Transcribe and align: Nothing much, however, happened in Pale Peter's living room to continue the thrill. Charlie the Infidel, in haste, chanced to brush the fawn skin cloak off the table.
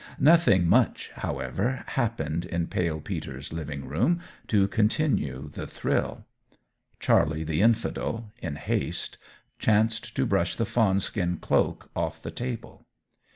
Nothing 0.17 0.67
much, 0.67 1.11
however, 1.17 1.83
happened 1.89 2.45
in 2.47 2.65
Pale 2.65 3.01
Peter's 3.01 3.53
living 3.53 3.85
room 3.85 4.19
to 4.47 4.67
continue 4.67 5.51
the 5.53 5.67
thrill. 5.67 6.25
Charlie 6.99 7.43
the 7.43 7.61
Infidel, 7.61 8.31
in 8.41 8.55
haste, 8.55 9.19
chanced 9.59 10.15
to 10.15 10.25
brush 10.25 10.55
the 10.55 10.65
fawn 10.65 10.99
skin 10.99 11.37
cloak 11.37 11.91
off 11.95 12.19
the 12.19 12.31
table. 12.31 12.87